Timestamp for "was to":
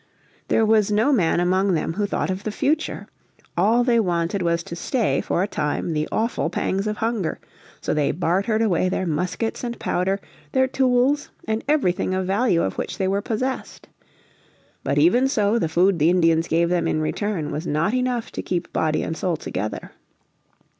4.41-4.75